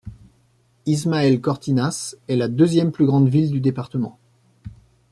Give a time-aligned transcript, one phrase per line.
[0.87, 4.17] Ismael Cortinas est la deuxième plus grande ville du département.